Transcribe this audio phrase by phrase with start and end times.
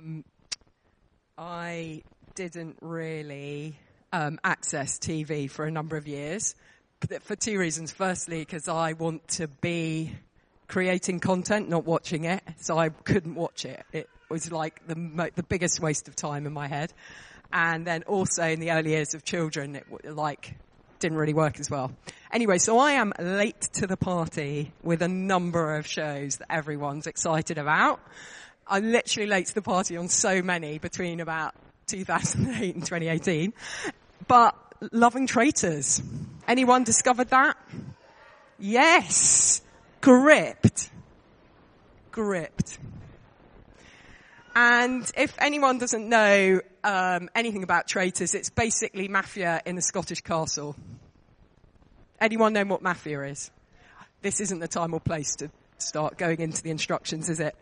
[0.00, 0.24] Um,
[1.36, 2.02] I
[2.34, 3.76] didn't really
[4.12, 6.54] um, access TV for a number of years
[7.22, 7.92] for two reasons.
[7.92, 10.12] Firstly, because I want to be
[10.68, 13.84] creating content, not watching it, so I couldn't watch it.
[13.92, 16.92] It was like the mo- the biggest waste of time in my head.
[17.52, 20.54] And then also in the early years of children, it like
[20.98, 21.92] didn't really work as well.
[22.32, 27.06] Anyway, so I am late to the party with a number of shows that everyone's
[27.06, 28.00] excited about.
[28.70, 31.54] I'm literally late to the party on so many between about
[31.88, 33.52] 2008 and 2018.
[34.28, 34.54] But
[34.92, 36.00] Loving Traitors.
[36.46, 37.56] Anyone discovered that?
[38.60, 39.60] Yes.
[40.00, 40.90] Gripped.
[42.12, 42.78] Gripped.
[44.54, 50.20] And if anyone doesn't know um, anything about traitors, it's basically mafia in a Scottish
[50.20, 50.76] castle.
[52.20, 53.50] Anyone know what mafia is?
[54.22, 57.56] This isn't the time or place to start going into the instructions, is it?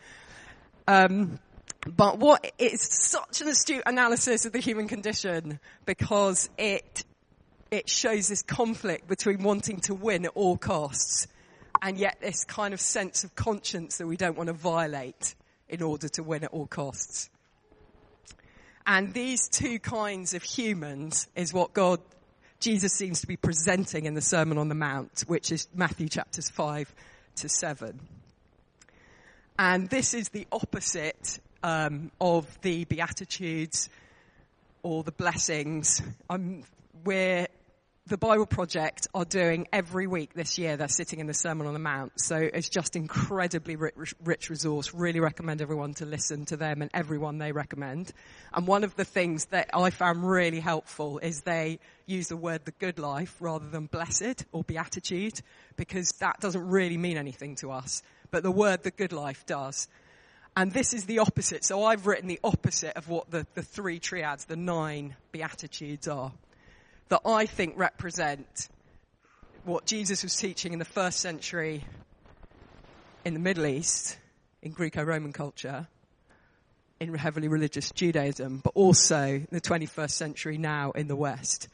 [0.89, 1.39] Um,
[1.87, 7.05] but what it's such an astute analysis of the human condition because it
[7.71, 11.27] it shows this conflict between wanting to win at all costs
[11.83, 15.35] and yet this kind of sense of conscience that we don't want to violate
[15.69, 17.29] in order to win at all costs.
[18.87, 22.01] And these two kinds of humans is what God,
[22.61, 26.49] Jesus seems to be presenting in the Sermon on the Mount, which is Matthew chapters
[26.49, 26.95] 5
[27.37, 28.01] to 7.
[29.59, 33.89] And this is the opposite um, of the Beatitudes
[34.85, 36.01] or the blessings.
[36.31, 36.63] Um,
[37.05, 37.49] we're
[38.07, 40.77] the Bible Project are doing every week this year.
[40.77, 42.13] They're sitting in the Sermon on the Mount.
[42.21, 44.95] So it's just incredibly rich, rich, resource.
[44.95, 48.13] Really recommend everyone to listen to them and everyone they recommend.
[48.55, 52.65] And one of the things that I found really helpful is they use the word
[52.65, 55.43] the good life rather than blessed or beatitude
[55.77, 58.03] because that doesn't really mean anything to us.
[58.31, 59.89] But the word the good life does.
[60.57, 61.65] And this is the opposite.
[61.65, 66.33] So I've written the opposite of what the, the three triads, the nine beatitudes are
[67.09, 68.69] that I think represent
[69.65, 71.85] what Jesus was teaching in the first century
[73.25, 74.19] in the Middle East,
[74.63, 75.87] in Greco-Roman culture,
[77.01, 81.69] in heavily religious Judaism, but also in the 21st century now in the West.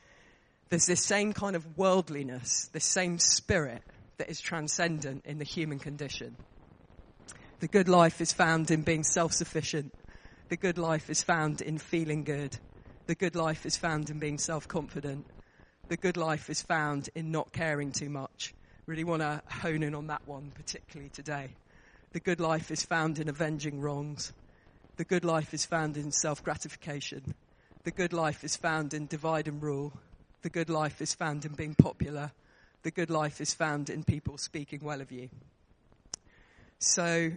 [0.69, 3.83] There's this same kind of worldliness, this same spirit
[4.19, 6.37] that is transcendent in the human condition.
[7.61, 9.95] The good life is found in being self-sufficient.
[10.49, 12.59] The good life is found in feeling good.
[13.07, 15.27] The good life is found in being self confident.
[15.89, 18.55] The good life is found in not caring too much.
[18.87, 21.51] Really want to hone in on that one, particularly today.
[22.13, 24.33] The good life is found in avenging wrongs.
[24.97, 27.35] The good life is found in self gratification.
[27.85, 29.93] The good life is found in divide and rule.
[30.43, 32.33] The good life is found in being popular.
[32.84, 35.31] The good life is found in people speaking well of you.
[36.78, 37.33] So,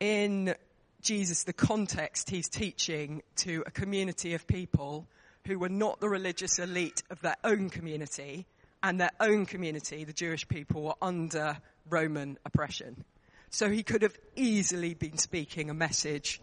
[0.00, 0.56] in
[1.02, 5.06] Jesus, the context he's teaching to a community of people
[5.46, 8.44] who were not the religious elite of their own community,
[8.82, 11.58] and their own community, the Jewish people, were under
[11.88, 13.04] Roman oppression.
[13.50, 16.40] So he could have easily been speaking a message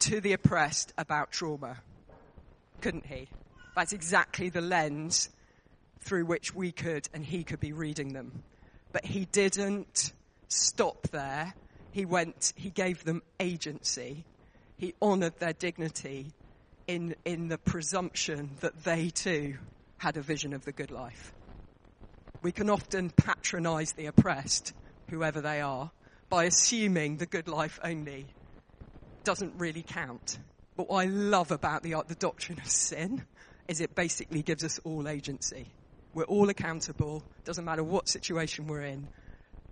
[0.00, 1.76] to the oppressed about trauma,
[2.80, 3.28] couldn't he?
[3.76, 5.30] That's exactly the lens
[6.02, 8.42] through which we could and he could be reading them.
[8.92, 10.12] But he didn't
[10.48, 11.54] stop there
[11.92, 14.24] he went, he gave them agency.
[14.78, 16.32] He honored their dignity
[16.86, 19.58] in, in the presumption that they too
[19.98, 21.32] had a vision of the good life.
[22.40, 24.72] We can often patronize the oppressed,
[25.10, 25.90] whoever they are,
[26.28, 28.26] by assuming the good life only
[29.22, 30.38] doesn't really count.
[30.76, 33.22] But what I love about the, the doctrine of sin
[33.68, 35.66] is it basically gives us all agency.
[36.14, 39.08] We're all accountable, doesn't matter what situation we're in,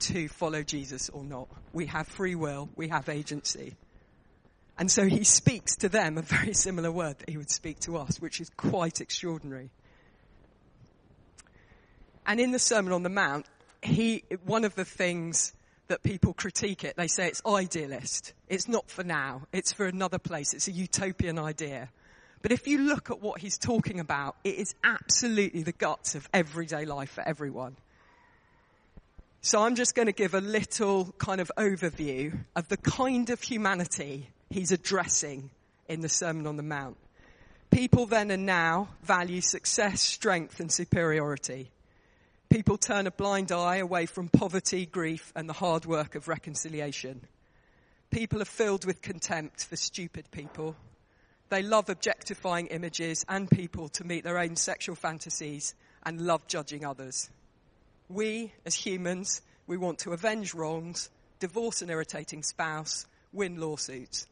[0.00, 1.48] to follow Jesus or not.
[1.72, 3.76] We have free will, we have agency.
[4.78, 7.98] And so he speaks to them a very similar word that he would speak to
[7.98, 9.70] us, which is quite extraordinary.
[12.26, 13.44] And in the Sermon on the Mount,
[13.82, 15.52] he, one of the things
[15.88, 18.32] that people critique it, they say it's idealist.
[18.48, 19.42] It's not for now.
[19.52, 20.54] It's for another place.
[20.54, 21.90] It's a utopian idea.
[22.42, 26.28] But if you look at what he's talking about, it is absolutely the guts of
[26.32, 27.76] everyday life for everyone.
[29.42, 33.40] So I'm just going to give a little kind of overview of the kind of
[33.40, 35.50] humanity he's addressing
[35.88, 36.96] in the Sermon on the Mount.
[37.70, 41.70] People then and now value success, strength, and superiority.
[42.48, 47.20] People turn a blind eye away from poverty, grief, and the hard work of reconciliation.
[48.10, 50.74] People are filled with contempt for stupid people.
[51.50, 55.74] They love objectifying images and people to meet their own sexual fantasies
[56.04, 57.28] and love judging others.
[58.08, 61.10] We, as humans, we want to avenge wrongs,
[61.40, 64.28] divorce an irritating spouse, win lawsuits.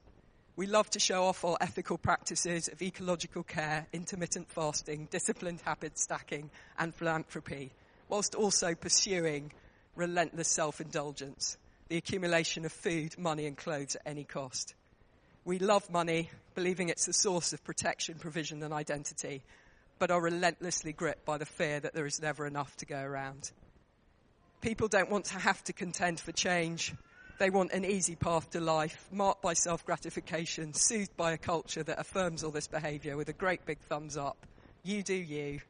[0.55, 5.99] We love to show off our ethical practices of ecological care, intermittent fasting, disciplined habit
[5.99, 7.73] stacking, and philanthropy,
[8.09, 9.53] whilst also pursuing
[9.97, 14.75] relentless self-indulgence, the accumulation of food, money, and clothes at any cost.
[15.49, 19.43] We love money, believing it's the source of protection, provision, and identity,
[19.99, 23.50] but are relentlessly gripped by the fear that there is never enough to go around.
[24.61, 26.93] People don't want to have to contend for change.
[27.39, 31.83] They want an easy path to life, marked by self gratification, soothed by a culture
[31.83, 34.37] that affirms all this behaviour with a great big thumbs up.
[34.83, 35.61] You do you.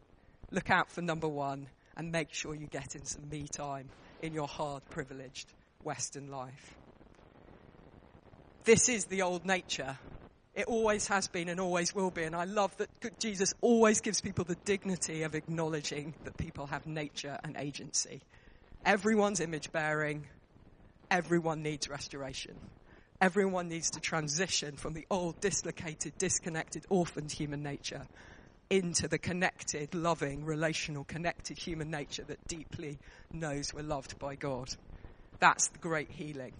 [0.51, 3.91] Look out for number one and make sure you get in some me time
[4.23, 5.47] in your hard, privileged
[5.85, 6.78] Western life.
[8.69, 9.97] This is the old nature.
[10.55, 12.25] It always has been and always will be.
[12.25, 16.87] And I love that Jesus always gives people the dignity of acknowledging that people have
[16.87, 18.21] nature and agency.
[18.85, 20.27] Everyone's image bearing.
[21.11, 22.57] Everyone needs restoration.
[23.23, 28.07] Everyone needs to transition from the old, dislocated, disconnected, orphaned human nature
[28.69, 32.99] into the connected, loving, relational, connected human nature that deeply
[33.33, 34.69] knows we're loved by God.
[35.39, 36.53] That's the great healing.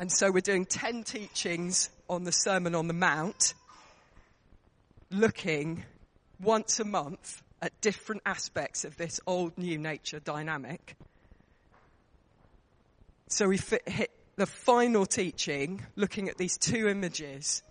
[0.00, 3.52] And so we're doing 10 teachings on the Sermon on the Mount,
[5.10, 5.84] looking
[6.42, 10.96] once a month at different aspects of this old new nature dynamic.
[13.28, 17.62] So we hit the final teaching looking at these two images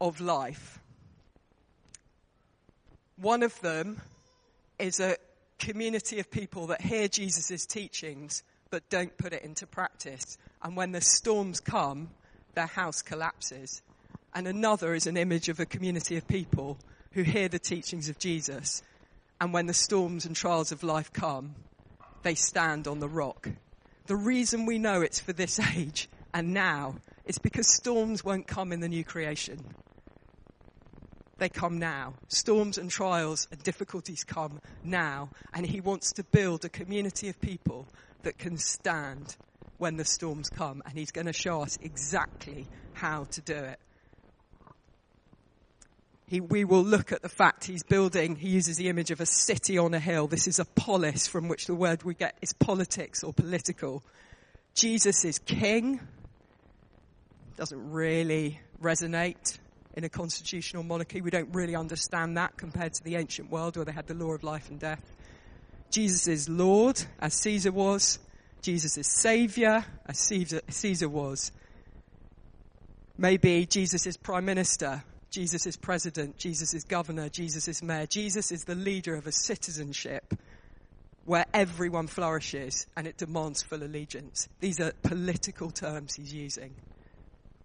[0.00, 0.80] of life.
[3.16, 4.00] One of them
[4.78, 5.18] is a
[5.58, 10.38] community of people that hear Jesus' teachings but don't put it into practice.
[10.62, 12.10] And when the storms come,
[12.54, 13.82] their house collapses.
[14.34, 16.78] And another is an image of a community of people
[17.12, 18.82] who hear the teachings of Jesus
[19.40, 21.54] and when the storms and trials of life come,
[22.22, 23.48] they stand on the rock.
[24.06, 28.70] The reason we know it's for this age and now is because storms won't come
[28.70, 29.64] in the new creation.
[31.38, 32.14] They come now.
[32.28, 35.30] Storms and trials and difficulties come now.
[35.54, 37.88] And he wants to build a community of people
[38.24, 39.38] that can stand
[39.80, 40.82] when the storms come.
[40.86, 43.80] And he's going to show us exactly how to do it
[46.30, 49.26] he, we will look at the fact he's building, he uses the image of a
[49.26, 50.28] city on a hill.
[50.28, 54.04] This is a polis from which the word we get is politics or political.
[54.72, 55.98] Jesus is king.
[57.56, 59.58] Doesn't really resonate
[59.96, 61.20] in a constitutional monarchy.
[61.20, 64.32] We don't really understand that compared to the ancient world where they had the law
[64.32, 65.02] of life and death.
[65.90, 68.20] Jesus is Lord, as Caesar was.
[68.62, 71.52] Jesus is Savior, as Caesar, Caesar was.
[73.16, 78.06] Maybe Jesus is Prime Minister, Jesus is president, Jesus is governor, Jesus is mayor.
[78.06, 80.34] Jesus is the leader of a citizenship
[81.24, 84.48] where everyone flourishes and it demands full allegiance.
[84.58, 86.74] These are political terms he's using.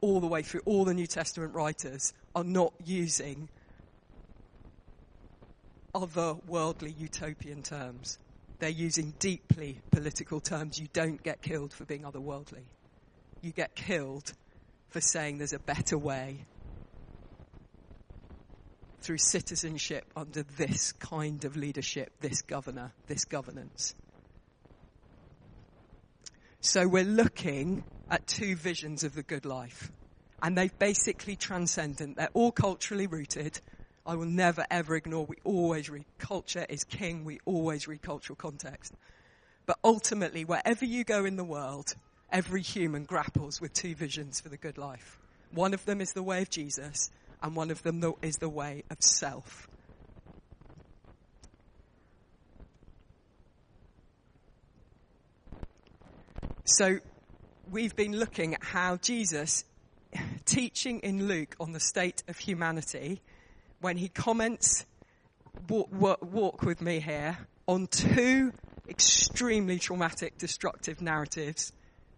[0.01, 3.50] All the way through, all the New Testament writers are not using
[5.95, 8.19] other worldly utopian terms.
[8.60, 10.80] They're using deeply political terms.
[10.80, 12.63] You don't get killed for being otherworldly.
[13.42, 14.31] You get killed
[14.90, 16.46] for saying there's a better way
[19.02, 23.94] through citizenship under this kind of leadership, this governor, this governance.
[26.60, 29.92] So we're looking at two visions of the good life.
[30.42, 32.18] And they're basically transcendent.
[32.18, 33.59] They're all culturally rooted.
[34.06, 38.35] I will never ever ignore, we always read culture is king, we always read cultural
[38.35, 38.94] context.
[39.66, 41.95] But ultimately, wherever you go in the world,
[42.31, 45.18] every human grapples with two visions for the good life.
[45.52, 47.09] One of them is the way of Jesus,
[47.42, 49.68] and one of them is the way of self.
[56.66, 57.00] So,
[57.71, 59.66] we've been looking at how Jesus,
[60.45, 63.21] teaching in Luke on the state of humanity,
[63.85, 64.83] when he comments,
[65.69, 67.37] walk, walk, walk with me here,
[67.68, 68.51] on two
[68.89, 71.71] extremely traumatic, destructive narratives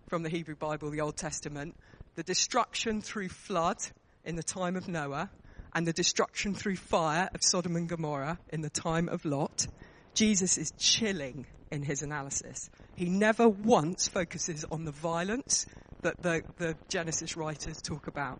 [0.07, 1.75] from the Hebrew Bible, the Old Testament.
[2.15, 3.79] The destruction through flood
[4.23, 5.29] in the time of Noah
[5.75, 9.67] and the destruction through fire of Sodom and Gomorrah in the time of Lot,
[10.13, 12.69] Jesus is chilling in his analysis.
[12.95, 15.65] He never once focuses on the violence
[16.03, 18.39] that the, the Genesis writers talk about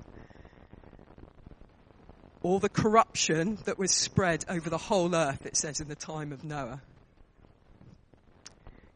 [2.41, 6.31] or the corruption that was spread over the whole earth, it says in the time
[6.31, 6.81] of Noah.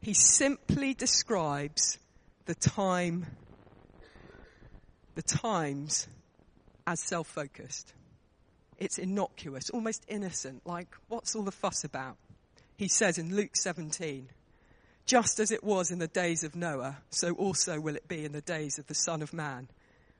[0.01, 1.97] He simply describes
[2.45, 3.27] the time,
[5.15, 6.07] the times
[6.87, 7.93] as self focused.
[8.77, 12.17] It's innocuous, almost innocent, like, what's all the fuss about?
[12.77, 14.29] He says in Luke 17,
[15.05, 18.31] just as it was in the days of Noah, so also will it be in
[18.31, 19.67] the days of the Son of Man.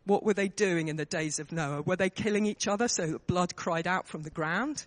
[0.05, 1.83] What were they doing in the days of Noah?
[1.83, 4.85] Were they killing each other so that blood cried out from the ground?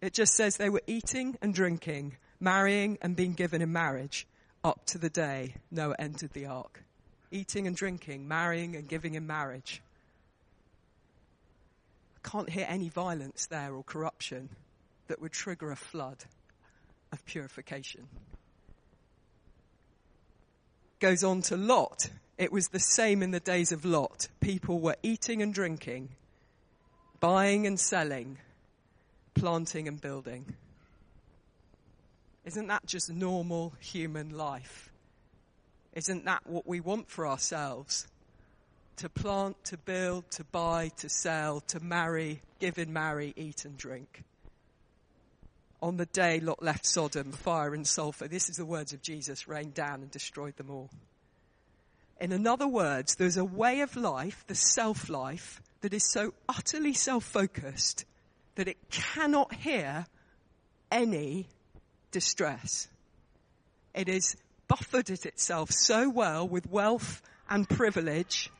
[0.00, 4.26] It just says they were eating and drinking, marrying and being given in marriage
[4.64, 6.82] up to the day Noah entered the ark.
[7.30, 9.80] Eating and drinking, marrying and giving in marriage.
[12.16, 14.48] I can't hear any violence there or corruption
[15.06, 16.24] that would trigger a flood
[17.12, 18.06] of purification.
[20.98, 22.10] Goes on to Lot.
[22.40, 24.28] It was the same in the days of Lot.
[24.40, 26.08] People were eating and drinking,
[27.20, 28.38] buying and selling,
[29.34, 30.46] planting and building.
[32.46, 34.90] Isn't that just normal human life?
[35.92, 38.08] Isn't that what we want for ourselves?
[38.96, 43.76] To plant, to build, to buy, to sell, to marry, give and marry, eat and
[43.76, 44.22] drink.
[45.82, 49.46] On the day Lot left Sodom, fire and sulfur, this is the words of Jesus,
[49.46, 50.88] rained down and destroyed them all.
[52.20, 56.92] In other words, there's a way of life, the self life, that is so utterly
[56.92, 58.04] self focused
[58.56, 60.06] that it cannot hear
[60.90, 61.48] any
[62.10, 62.88] distress.
[63.94, 64.36] It has
[64.68, 68.50] buffered itself so well with wealth and privilege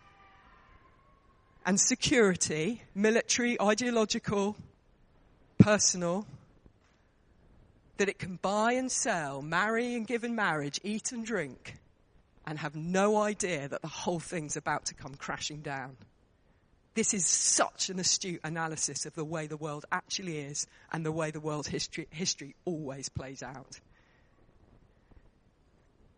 [1.66, 4.56] and security, military, ideological,
[5.58, 6.26] personal,
[7.98, 11.76] that it can buy and sell, marry and give in marriage, eat and drink,
[12.50, 15.96] and have no idea that the whole thing's about to come crashing down.
[16.94, 21.12] This is such an astute analysis of the way the world actually is and the
[21.12, 23.78] way the world's history, history always plays out.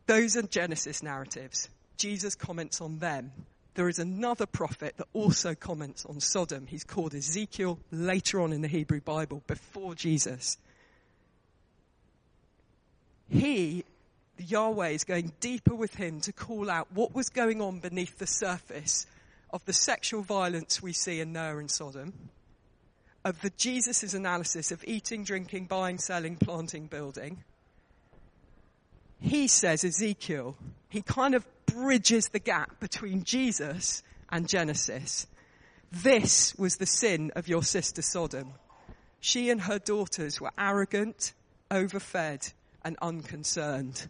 [0.07, 1.69] Those are Genesis narratives.
[1.99, 3.33] Jesus comments on them.
[3.75, 6.67] There is another prophet that also comments on Sodom.
[6.67, 10.57] He's called Ezekiel later on in the Hebrew Bible, before Jesus.
[13.29, 13.85] He
[14.42, 18.26] Yahweh is going deeper with him to call out what was going on beneath the
[18.26, 19.06] surface
[19.50, 22.12] of the sexual violence we see in Noah and Sodom,
[23.25, 27.44] of the Jesus' analysis of eating, drinking, buying, selling, planting, building.
[29.20, 30.56] He says, Ezekiel,
[30.88, 35.26] he kind of bridges the gap between Jesus and Genesis.
[35.92, 38.54] This was the sin of your sister Sodom.
[39.20, 41.32] She and her daughters were arrogant,
[41.70, 44.08] overfed, and unconcerned.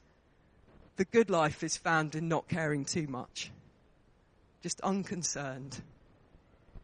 [0.96, 3.50] The good life is found in not caring too much,
[4.62, 5.80] just unconcerned.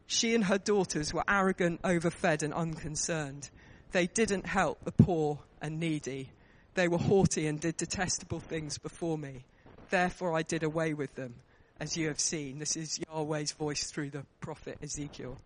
[0.06, 3.50] She and her daughters were arrogant, overfed, and unconcerned.
[3.92, 6.30] They didn't help the poor and needy.
[6.74, 9.44] They were haughty and did detestable things before me.
[9.90, 11.34] Therefore I did away with them,
[11.78, 12.58] as you have seen.
[12.58, 15.36] This is Yahweh's voice through the prophet Ezekiel.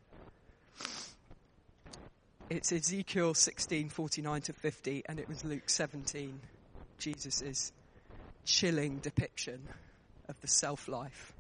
[2.49, 6.39] It's Ezekiel 16, 49 to 50, and it was Luke 17,
[6.99, 7.73] Jesus'
[8.45, 9.69] chilling depiction
[10.29, 11.33] of the self life.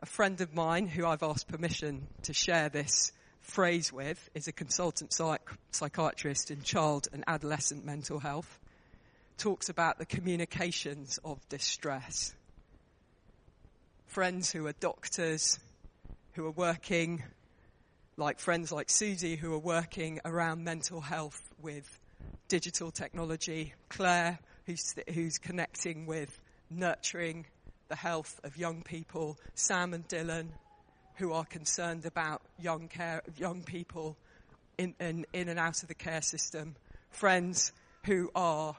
[0.00, 4.52] A friend of mine who I've asked permission to share this phrase with is a
[4.52, 8.60] consultant psych- psychiatrist in child and adolescent mental health.
[9.38, 12.34] Talks about the communications of distress.
[14.06, 15.58] Friends who are doctors,
[16.34, 17.22] who are working,
[18.16, 21.98] like friends like Susie, who are working around mental health with
[22.48, 23.74] digital technology.
[23.88, 27.46] Claire, who's, who's connecting with nurturing
[27.88, 30.48] the health of young people, Sam and Dylan,
[31.14, 34.16] who are concerned about young care, young people
[34.76, 36.76] in, in, in and out of the care system,
[37.10, 37.72] friends
[38.04, 38.76] who are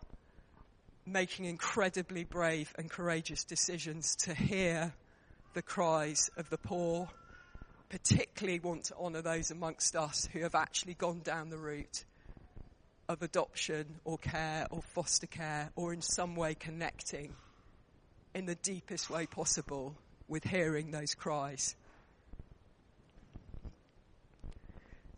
[1.07, 4.93] making incredibly brave and courageous decisions to hear
[5.55, 7.09] the cries of the poor,
[7.89, 12.05] particularly want to honour those amongst us who have actually gone down the route
[13.09, 17.33] of adoption or care or foster care or in some way connecting
[18.35, 19.95] in the deepest way possible
[20.27, 21.75] with hearing those cries.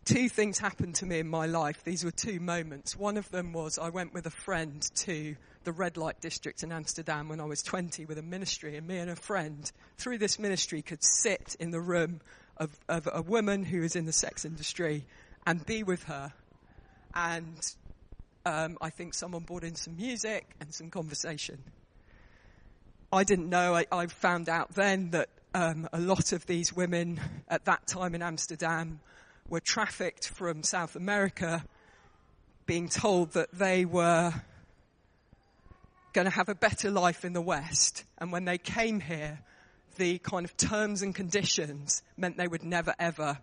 [0.06, 1.84] Two things happened to me in my life.
[1.84, 2.96] These were two moments.
[2.96, 6.72] One of them was I went with a friend to the red light district in
[6.72, 10.40] Amsterdam when I was 20 with a ministry, and me and a friend through this
[10.40, 12.20] ministry could sit in the room
[12.56, 15.04] of, of a woman who is in the sex industry
[15.46, 16.32] and be with her
[17.14, 17.74] and
[18.44, 21.58] um, I think someone brought in some music and some conversation.
[23.12, 27.20] I didn't know, I, I found out then that um, a lot of these women
[27.48, 29.00] at that time in Amsterdam
[29.48, 31.64] were trafficked from South America,
[32.64, 34.32] being told that they were
[36.12, 38.04] going to have a better life in the West.
[38.18, 39.40] And when they came here,
[39.96, 43.38] the kind of terms and conditions meant they would never ever,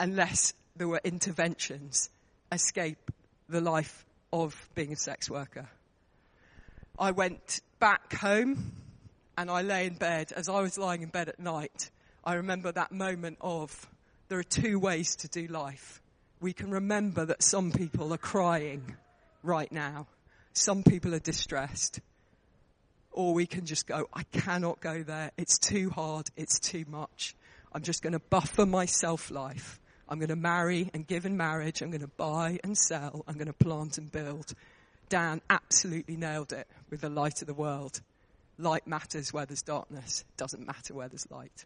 [0.00, 2.10] unless there were interventions,
[2.50, 3.10] escape
[3.48, 5.68] the life of being a sex worker.
[6.98, 8.72] I went back home
[9.36, 11.90] and I lay in bed, as I was lying in bed at night,
[12.24, 13.88] I remember that moment of
[14.28, 16.02] there are two ways to do life.
[16.40, 18.96] We can remember that some people are crying
[19.42, 20.06] right now.
[20.52, 22.00] Some people are distressed.
[23.12, 25.30] Or we can just go, I cannot go there.
[25.38, 26.28] It's too hard.
[26.36, 27.34] It's too much.
[27.72, 29.80] I'm just going to buffer my self life.
[30.08, 31.82] I'm going to marry and give in marriage.
[31.82, 33.24] I'm going to buy and sell.
[33.28, 34.54] I'm going to plant and build.
[35.08, 38.00] Dan absolutely nailed it with the light of the world.
[38.58, 40.24] Light matters where there's darkness.
[40.28, 41.64] It doesn't matter where there's light.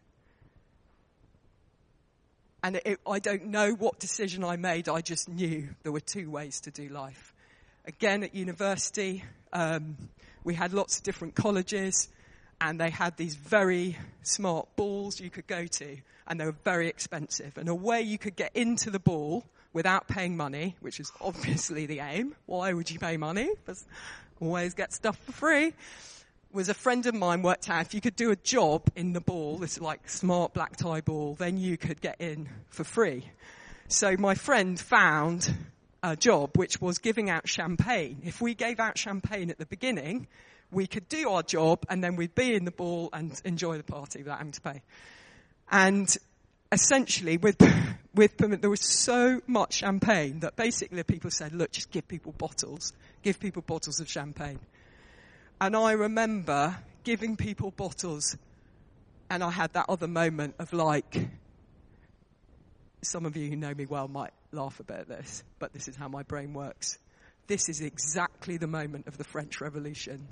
[2.63, 4.87] And it, I don't know what decision I made.
[4.87, 7.33] I just knew there were two ways to do life.
[7.85, 9.97] Again, at university, um,
[10.45, 12.07] we had lots of different colleges
[12.63, 16.87] and they had these very smart balls you could go to, and they were very
[16.87, 17.57] expensive.
[17.57, 19.43] And a way you could get into the ball
[19.73, 22.35] without paying money, which is obviously the aim.
[22.45, 23.49] Why would you pay money?
[23.53, 23.85] Because
[24.39, 25.73] always get stuff for free.
[26.53, 29.21] Was a friend of mine worked out if you could do a job in the
[29.21, 33.29] ball, this like smart black tie ball, then you could get in for free.
[33.89, 35.53] So my friend found
[36.01, 38.21] a job which was giving out champagne.
[38.23, 40.27] If we gave out champagne at the beginning,
[40.73, 43.83] we could do our job and then we'd be in the ball and enjoy the
[43.83, 44.81] party without having to pay.
[45.71, 46.15] And
[46.71, 47.57] essentially, with,
[48.15, 52.93] with there was so much champagne that basically people said, look, just give people bottles.
[53.21, 54.59] Give people bottles of champagne.
[55.61, 58.35] And I remember giving people bottles
[59.29, 61.27] and I had that other moment of like,
[63.01, 65.87] some of you who know me well might laugh a bit at this, but this
[65.87, 66.97] is how my brain works.
[67.47, 70.27] This is exactly the moment of the French Revolution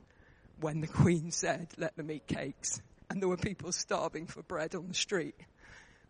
[0.61, 4.75] when the Queen said, let them eat cakes, and there were people starving for bread
[4.75, 5.35] on the street.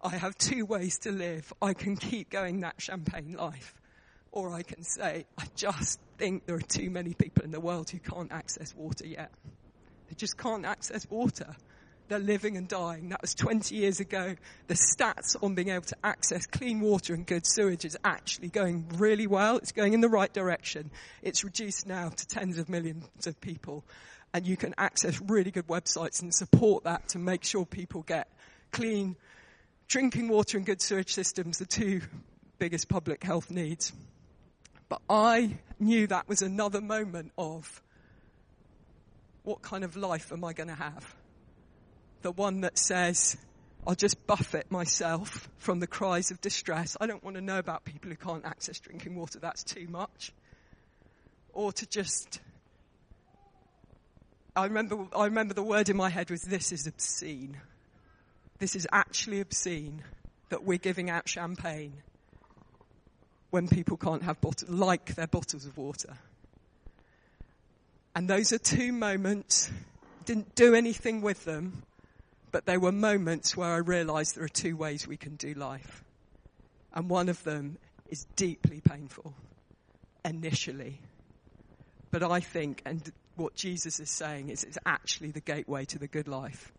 [0.01, 1.51] I have two ways to live.
[1.61, 3.73] I can keep going that champagne life,
[4.31, 7.89] or I can say, I just think there are too many people in the world
[7.89, 9.31] who can't access water yet.
[10.09, 11.55] They just can't access water.
[12.09, 13.09] They're living and dying.
[13.09, 14.35] That was 20 years ago.
[14.67, 18.89] The stats on being able to access clean water and good sewage is actually going
[18.95, 19.55] really well.
[19.57, 20.91] It's going in the right direction.
[21.21, 23.85] It's reduced now to tens of millions of people
[24.33, 28.27] and you can access really good websites and support that to make sure people get
[28.71, 29.15] clean
[29.87, 32.01] drinking water and good sewage systems, the two
[32.59, 33.91] biggest public health needs.
[34.87, 37.81] But I knew that was another moment of
[39.43, 41.15] what kind of life am I going to have?
[42.21, 43.35] The one that says,
[43.85, 46.95] I'll just buffet myself from the cries of distress.
[47.01, 49.39] I don't want to know about people who can't access drinking water.
[49.39, 50.31] That's too much.
[51.51, 52.39] Or to just
[54.55, 57.57] I remember, I remember the word in my head was this is obscene.
[58.59, 60.03] This is actually obscene
[60.49, 61.93] that we're giving out champagne
[63.49, 64.37] when people can't have
[64.67, 66.17] like their bottles of water.
[68.15, 69.71] And those are two moments,
[70.25, 71.83] didn't do anything with them,
[72.51, 76.03] but they were moments where I realized there are two ways we can do life.
[76.93, 77.77] And one of them
[78.09, 79.33] is deeply painful,
[80.25, 80.99] initially.
[82.11, 83.09] But I think, and
[83.41, 86.71] what Jesus is saying is it's actually the gateway to the good life.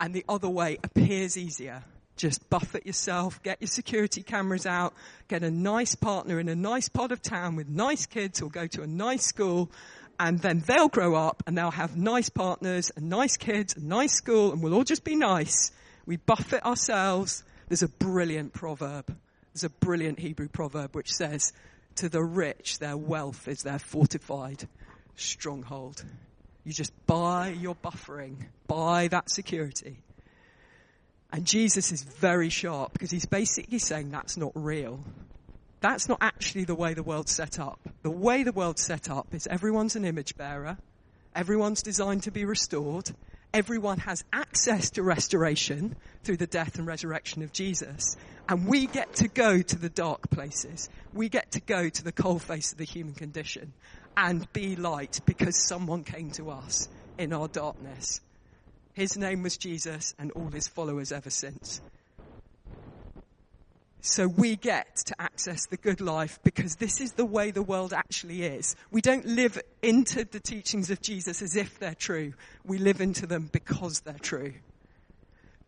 [0.00, 1.82] And the other way appears easier.
[2.16, 4.94] Just buffet yourself, get your security cameras out,
[5.28, 8.66] get a nice partner in a nice part of town with nice kids who'll go
[8.66, 9.70] to a nice school,
[10.18, 14.14] and then they'll grow up and they'll have nice partners and nice kids and nice
[14.14, 15.70] school and we'll all just be nice.
[16.06, 17.44] We buffet ourselves.
[17.68, 19.14] There's a brilliant proverb.
[19.52, 21.52] There's a brilliant Hebrew proverb which says,
[21.96, 24.66] to the rich, their wealth is their fortified
[25.20, 26.04] stronghold.
[26.64, 29.98] You just buy your buffering, buy that security.
[31.32, 35.00] And Jesus is very sharp because he's basically saying that's not real.
[35.80, 37.78] That's not actually the way the world's set up.
[38.02, 40.78] The way the world's set up is everyone's an image bearer.
[41.34, 43.10] Everyone's designed to be restored.
[43.54, 48.16] Everyone has access to restoration through the death and resurrection of Jesus.
[48.48, 50.88] And we get to go to the dark places.
[51.12, 53.72] We get to go to the cold face of the human condition
[54.18, 58.20] and be light because someone came to us in our darkness.
[58.92, 61.80] His name was Jesus and all his followers ever since.
[64.00, 67.92] So we get to access the good life because this is the way the world
[67.92, 68.74] actually is.
[68.90, 72.32] We don't live into the teachings of Jesus as if they're true.
[72.64, 74.54] We live into them because they're true.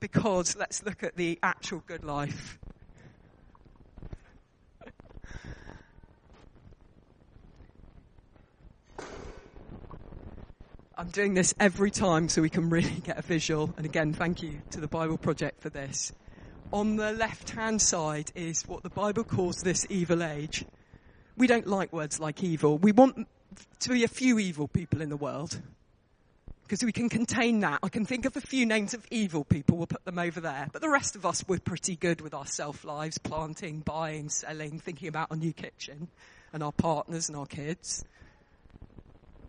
[0.01, 2.59] Because let's look at the actual good life
[11.01, 13.73] I'm doing this every time so we can really get a visual.
[13.79, 16.13] And again, thank you to the Bible Project for this.
[16.75, 20.63] On the left hand side is what the Bible calls this evil age.
[21.39, 22.77] We don't like words like evil.
[22.77, 23.27] We want
[23.79, 25.63] to be a few evil people in the world.
[26.65, 27.81] because we can contain that.
[27.83, 30.69] I can think of a few names of evil people, we'll put them over there.
[30.71, 34.79] But the rest of us, we're pretty good with our self lives, planting, buying, selling,
[34.79, 36.09] thinking about our new kitchen
[36.53, 38.05] and our partners and our kids.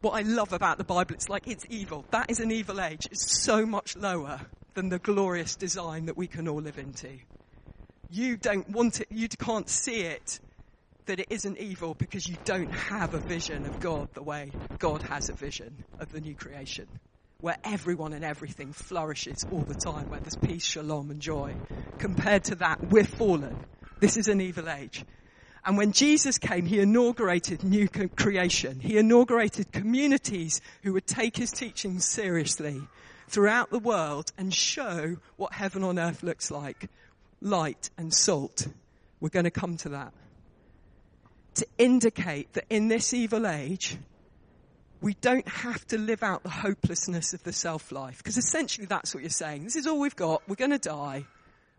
[0.02, 2.06] What I love about the Bible, it's like it's evil.
[2.10, 3.08] That is an evil age.
[3.12, 4.42] It's so much lower
[4.74, 7.10] than the glorious design that we can all live into.
[8.10, 10.40] You don't want it, you can't see it
[11.06, 15.04] that it isn't evil because you don't have a vision of God the way God
[15.04, 16.88] has a vision of the new creation
[17.42, 21.56] where everyone and everything flourishes all the time, where there's peace, shalom, and joy.
[21.98, 23.58] Compared to that, we're fallen.
[24.00, 25.04] This is an evil age.
[25.64, 28.80] And when Jesus came, he inaugurated new creation.
[28.80, 32.82] He inaugurated communities who would take his teachings seriously
[33.28, 36.90] throughout the world and show what heaven on earth looks like.
[37.42, 38.68] Light and salt.
[39.20, 40.14] We're going to come to that.
[41.56, 43.98] To indicate that in this evil age,
[45.00, 48.18] we don't have to live out the hopelessness of the self life.
[48.18, 49.64] Because essentially that's what you're saying.
[49.64, 50.42] This is all we've got.
[50.48, 51.26] We're going to die.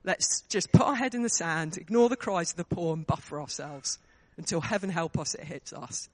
[0.05, 3.07] Let's just put our head in the sand, ignore the cries of the poor, and
[3.07, 3.99] buffer ourselves
[4.37, 6.09] until heaven help us, it hits us.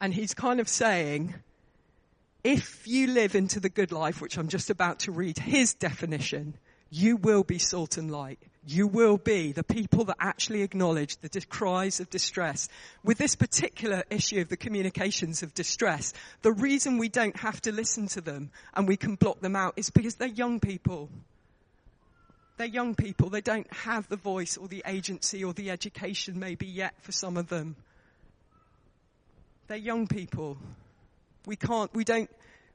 [0.00, 1.34] And he's kind of saying,
[2.42, 6.54] if you live into the good life, which I'm just about to read his definition,
[6.90, 11.40] you will be salt and light you will be the people that actually acknowledge the
[11.48, 12.68] cries of distress.
[13.02, 17.72] With this particular issue of the communications of distress, the reason we don't have to
[17.72, 21.08] listen to them and we can block them out is because they're young people.
[22.56, 23.30] They're young people.
[23.30, 27.36] They don't have the voice or the agency or the education maybe yet for some
[27.36, 27.74] of them.
[29.66, 30.56] They're young people.
[31.46, 32.30] We can't, we don't,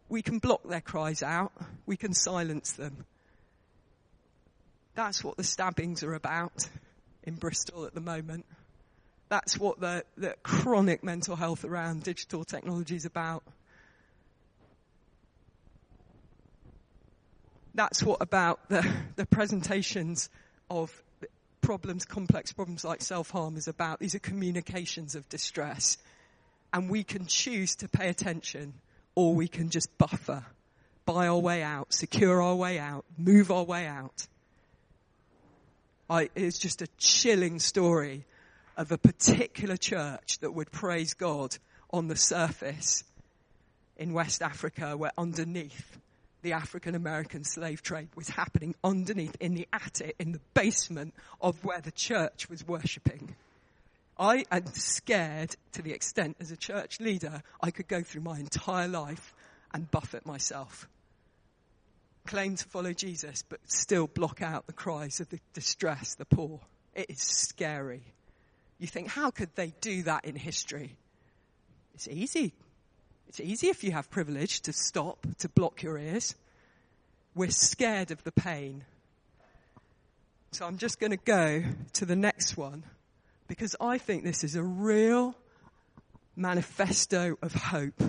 [0.10, 1.54] we can block their cries out.
[1.86, 3.06] We can silence them.
[4.98, 6.68] That's what the stabbings are about
[7.22, 8.48] in Bristol at the moment.
[9.30, 13.44] That's what the, the chronic mental health around digital technology is about.
[17.76, 20.32] That's what about the, the presentations
[20.68, 20.92] of
[21.62, 24.00] problems, complex problems like self-harm is about.
[24.00, 26.00] These are communications of distress.
[26.74, 28.74] And we can choose to pay attention
[29.14, 30.44] or we can just buffer,
[31.06, 34.26] buy our way out, secure our way out, move our way out.
[36.10, 38.26] I, it's just a chilling story
[38.78, 41.58] of a particular church that would praise God
[41.92, 43.04] on the surface
[43.98, 45.98] in West Africa where underneath
[46.44, 51.66] the African American slave trade was happening underneath in the attic, in the basement of
[51.66, 53.36] where the church was worshipping.
[54.18, 58.40] I am scared to the extent as a church leader I could go through my
[58.40, 59.34] entire life
[59.74, 60.88] and buffet myself
[62.28, 66.60] claim to follow Jesus, but still block out the cries of the distress, the poor.
[66.94, 68.04] It is scary.
[68.78, 70.96] You think, how could they do that in history?
[71.96, 72.54] It's easy.
[73.28, 76.36] It's easy if you have privilege to stop, to block your ears.
[77.34, 78.84] We're scared of the pain.
[80.52, 81.64] So I'm just going to go
[81.94, 82.84] to the next one
[83.48, 85.36] because I think this is a real
[86.36, 88.02] manifesto of hope.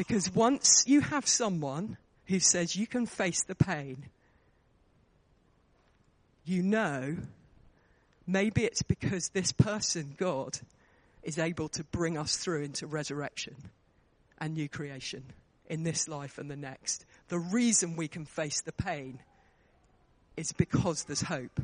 [0.00, 4.06] Because once you have someone who says you can face the pain,
[6.46, 7.18] you know
[8.26, 10.58] maybe it's because this person, God,
[11.22, 13.54] is able to bring us through into resurrection
[14.38, 15.22] and new creation
[15.68, 17.04] in this life and the next.
[17.28, 19.18] The reason we can face the pain
[20.34, 21.60] is because there's hope.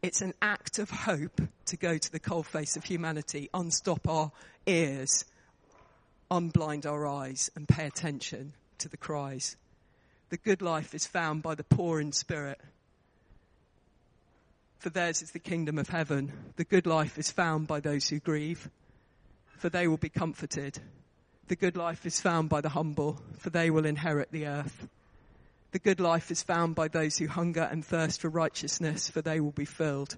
[0.00, 4.30] It's an act of hope to go to the cold face of humanity, unstop our
[4.64, 5.24] ears,
[6.30, 9.56] unblind our eyes and pay attention to the cries.
[10.30, 12.60] The good life is found by the poor in spirit.
[14.78, 16.32] For theirs is the kingdom of heaven.
[16.56, 18.70] The good life is found by those who grieve,
[19.58, 20.78] for they will be comforted.
[21.48, 24.88] The good life is found by the humble, for they will inherit the earth.
[25.72, 29.40] The good life is found by those who hunger and thirst for righteousness, for they
[29.40, 30.16] will be filled.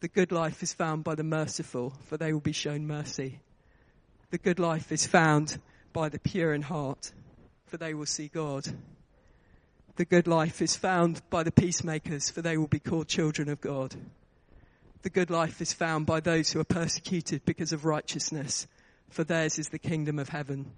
[0.00, 3.40] The good life is found by the merciful, for they will be shown mercy.
[4.30, 5.58] The good life is found
[5.94, 7.12] by the pure in heart,
[7.64, 8.68] for they will see God.
[9.96, 13.62] The good life is found by the peacemakers, for they will be called children of
[13.62, 13.94] God.
[15.00, 18.66] The good life is found by those who are persecuted because of righteousness,
[19.08, 20.72] for theirs is the kingdom of heaven.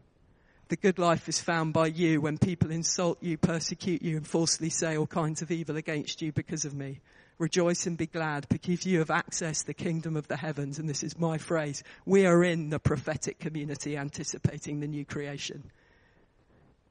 [0.69, 4.71] The good life is found by you when people insult you, persecute you, and falsely
[4.71, 7.01] say all kinds of evil against you because of me.
[7.41, 10.79] Rejoice and be glad because you have accessed the kingdom of the heavens.
[10.79, 11.83] And this is my phrase.
[12.05, 15.71] We are in the prophetic community anticipating the new creation.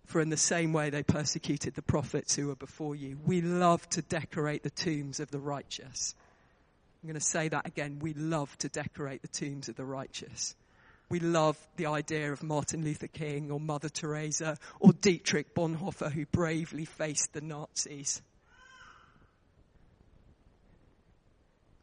[0.08, 3.20] For in the same way they persecuted the prophets who were before you.
[3.28, 6.16] We love to decorate the tombs of the righteous.
[7.04, 8.00] I'm going to say that again.
[8.00, 10.56] We love to decorate the tombs of the righteous.
[11.10, 16.26] We love the idea of Martin Luther King or Mother Teresa or Dietrich Bonhoeffer who
[16.26, 18.24] bravely faced the Nazis.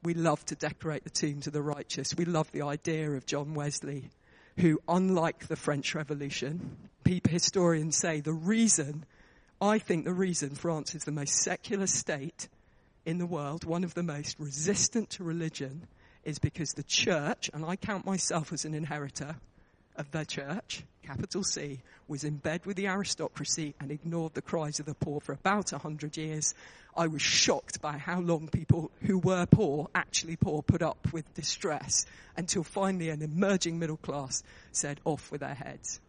[0.06, 2.14] We love to decorate the tombs of the righteous.
[2.16, 4.10] We love the idea of John Wesley,
[4.56, 9.04] who, unlike the French Revolution, people, historians say the reason,
[9.60, 12.48] I think the reason France is the most secular state
[13.04, 15.88] in the world, one of the most resistant to religion,
[16.22, 19.34] is because the church, and I count myself as an inheritor
[19.96, 24.80] of the church, capital C, was in bed with the aristocracy and ignored the cries
[24.80, 26.54] of the poor for about a hundred years.
[26.96, 31.32] I was shocked by how long people who were poor, actually poor, put up with
[31.34, 32.06] distress
[32.36, 36.00] until finally an emerging middle class said off with their heads.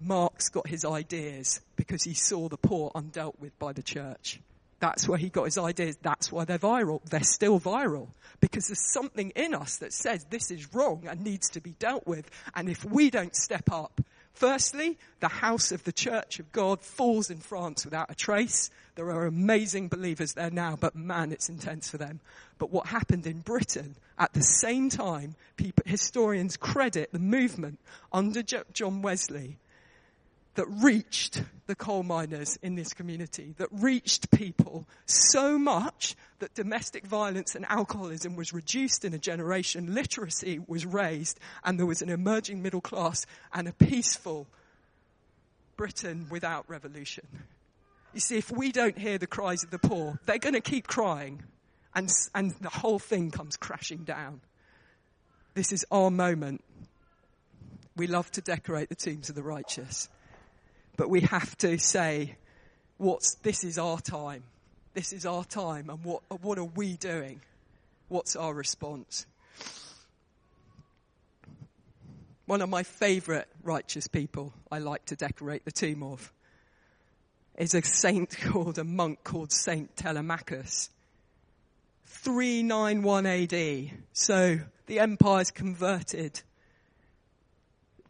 [0.00, 4.40] Marx got his ideas because he saw the poor undealt with by the church.
[4.84, 5.96] That's where he got his ideas.
[6.02, 7.02] That's why they're viral.
[7.08, 8.08] They're still viral
[8.40, 12.06] because there's something in us that says this is wrong and needs to be dealt
[12.06, 12.30] with.
[12.54, 14.02] And if we don't step up,
[14.34, 18.68] firstly, the house of the church of God falls in France without a trace.
[18.94, 22.20] There are amazing believers there now, but man, it's intense for them.
[22.58, 27.78] But what happened in Britain at the same time, people, historians credit the movement
[28.12, 29.56] under John Wesley
[30.54, 37.06] that reached the coal miners in this community, that reached people so much that domestic
[37.06, 42.10] violence and alcoholism was reduced in a generation, literacy was raised, and there was an
[42.10, 44.46] emerging middle class and a peaceful
[45.76, 47.26] Britain without revolution.
[48.12, 50.86] You see, if we don't hear the cries of the poor, they're going to keep
[50.86, 51.42] crying,
[51.94, 54.40] and, and the whole thing comes crashing down.
[55.54, 56.62] This is our moment.
[57.96, 60.08] We love to decorate the tombs of the righteous.
[60.96, 62.36] But we have to say,
[62.98, 64.44] what's, this is our time.
[64.94, 65.90] This is our time.
[65.90, 67.40] And what, what are we doing?
[68.08, 69.26] What's our response?
[72.46, 76.30] One of my favourite righteous people I like to decorate the tomb of
[77.56, 80.90] is a saint called, a monk called Saint Telemachus.
[82.06, 83.90] 391 AD.
[84.12, 86.40] So the empire's converted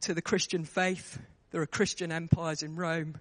[0.03, 1.19] to the Christian faith.
[1.55, 3.21] There are Christian empires in Rome.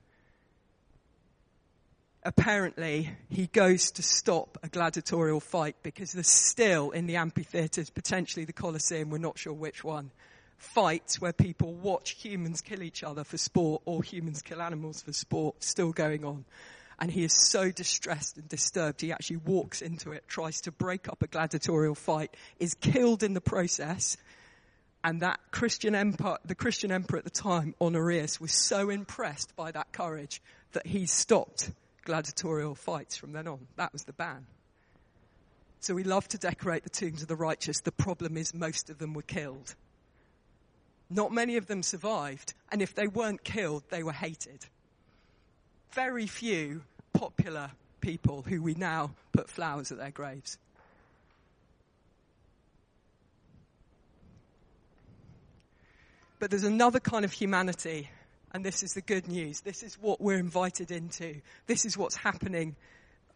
[2.23, 8.43] Apparently, he goes to stop a gladiatorial fight because there's still in the amphitheatres, potentially
[8.43, 10.09] the Colosseum, we're not sure which one,
[10.57, 15.13] fights where people watch humans kill each other for sport or humans kill animals for
[15.13, 16.43] sport still going on.
[16.97, 21.07] And he is so distressed and disturbed, he actually walks into it, tries to break
[21.07, 24.17] up a gladiatorial fight, is killed in the process,
[25.03, 29.71] and that Christian emperor, the Christian emperor at the time, Honorius, was so impressed by
[29.71, 31.71] that courage that he stopped
[32.05, 33.67] gladiatorial fights from then on.
[33.75, 34.45] That was the ban.
[35.81, 37.81] So we love to decorate the tombs of the righteous.
[37.81, 39.75] The problem is most of them were killed.
[41.09, 44.65] Not many of them survived, and if they weren't killed, they were hated.
[45.91, 50.57] Very few popular people who we now put flowers at their graves.
[56.43, 58.09] But there's another kind of humanity,
[58.51, 59.61] and this is the good news.
[59.61, 61.39] This is what we're invited into.
[61.67, 62.75] This is what's happening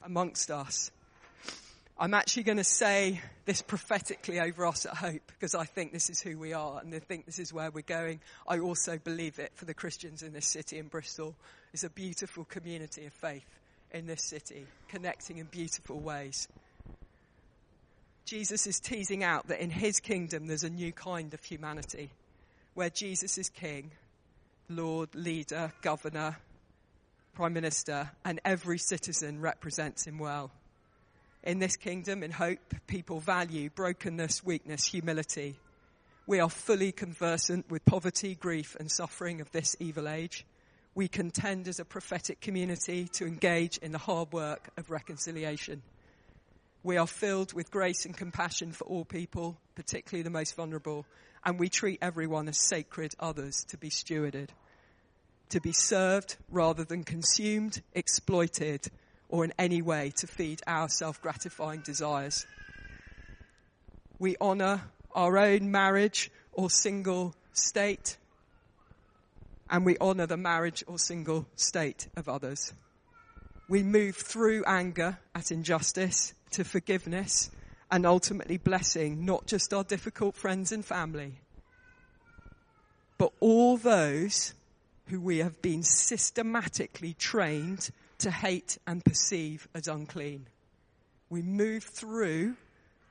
[0.04, 0.92] amongst us.
[1.98, 6.10] I'm actually going to say this prophetically over us at Hope because I think this
[6.10, 8.20] is who we are and I think this is where we're going.
[8.46, 11.34] I also believe it for the Christians in this city in Bristol.
[11.72, 13.48] It's a beautiful community of faith
[13.94, 16.50] in this city, connecting in beautiful ways.
[18.26, 22.12] Jesus is teasing out that in his kingdom there's a new kind of humanity
[22.78, 23.90] where Jesus is king,
[24.70, 26.38] Lord, leader, governor,
[27.34, 30.52] prime minister, and every citizen represents him well.
[31.42, 35.56] In this kingdom, in hope, people value brokenness, weakness, humility.
[36.28, 40.46] We are fully conversant with poverty, grief, and suffering of this evil age.
[40.94, 45.82] We contend as a prophetic community to engage in the hard work of reconciliation.
[46.84, 51.08] We are filled with grace and compassion for all people, particularly the most vulnerable,
[51.46, 54.50] and we treat everyone as sacred others to be stewarded,
[55.50, 58.88] to be served rather than consumed, exploited,
[59.30, 62.46] or in any way to feed our self gratifying desires.
[64.20, 64.82] We honour
[65.14, 68.18] our own marriage or single state,
[69.70, 72.74] and we honour the marriage or single state of others.
[73.70, 77.52] We move through anger at injustice to forgiveness
[77.90, 81.40] and ultimately blessing not just our difficult friends and family,
[83.18, 84.54] but all those
[85.08, 90.48] who we have been systematically trained to hate and perceive as unclean.
[91.30, 92.56] We move through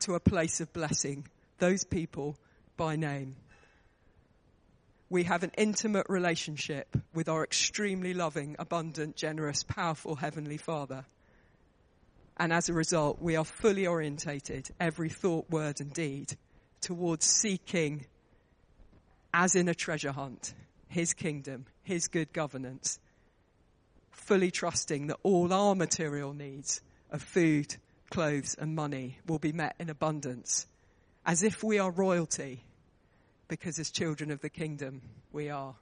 [0.00, 1.26] to a place of blessing
[1.58, 2.36] those people
[2.76, 3.36] by name.
[5.08, 11.04] We have an intimate relationship with our extremely loving, abundant, generous, powerful Heavenly Father.
[12.36, 16.36] And as a result, we are fully orientated, every thought, word, and deed,
[16.80, 18.06] towards seeking,
[19.32, 20.54] as in a treasure hunt,
[20.88, 22.98] His kingdom, His good governance,
[24.10, 27.76] fully trusting that all our material needs of food,
[28.10, 30.66] clothes, and money will be met in abundance,
[31.24, 32.62] as if we are royalty
[33.48, 35.74] because as children of the kingdom, we are.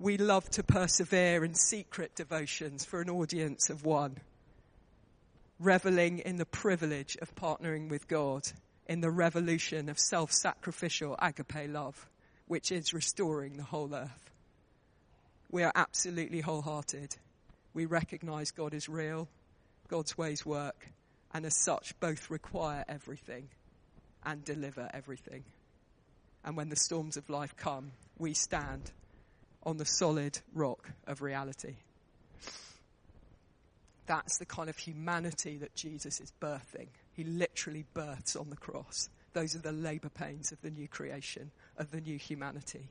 [0.00, 4.18] We love to persevere in secret devotions for an audience of one,
[5.60, 8.42] reveling in the privilege of partnering with God
[8.86, 12.08] in the revolution of self sacrificial agape love,
[12.48, 14.30] which is restoring the whole earth.
[15.52, 17.14] We are absolutely wholehearted.
[17.72, 19.28] We recognize God is real,
[19.86, 20.88] God's ways work,
[21.32, 23.48] and as such, both require everything
[24.26, 25.44] and deliver everything.
[26.44, 28.90] And when the storms of life come, we stand
[29.64, 31.76] on the solid rock of reality.
[34.06, 36.88] That's the kind of humanity that Jesus is birthing.
[37.12, 39.08] He literally births on the cross.
[39.32, 42.88] Those are the labor pains of the new creation, of the new humanity.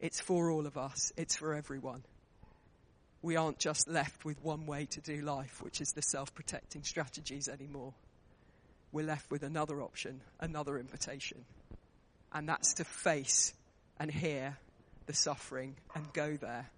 [0.00, 2.04] It's for all of us, it's for everyone.
[3.22, 6.84] We aren't just left with one way to do life, which is the self protecting
[6.84, 7.94] strategies anymore
[8.94, 11.44] we're left with another option, another invitation.
[12.32, 13.52] And that's to face
[13.98, 14.56] and hear
[15.06, 16.70] the suffering and go there,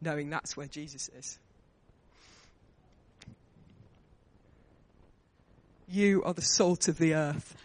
[0.00, 1.38] knowing that's where Jesus is.
[5.88, 7.56] You are the salt of the earth.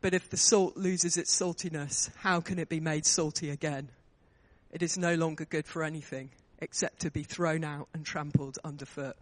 [0.00, 3.88] But if the salt loses its saltiness, how can it be made salty again?
[4.72, 9.16] It is no longer good for anything except to be thrown out and trampled underfoot.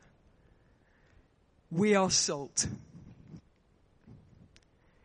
[1.70, 2.66] We are salt.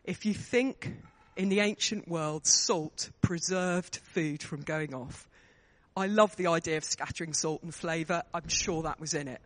[0.04, 0.94] If you think
[1.36, 5.28] in the ancient world, salt preserved food from going off.
[5.96, 8.22] I love the idea of scattering salt and flavour.
[8.32, 9.40] I'm sure that was in it.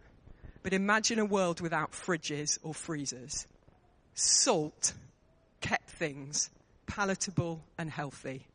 [0.63, 3.47] But imagine a world without fridges or freezers.
[4.15, 4.93] Salt
[5.61, 6.51] kept things
[6.87, 8.47] palatable and healthy.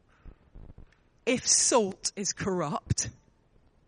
[1.26, 3.10] If salt is corrupt,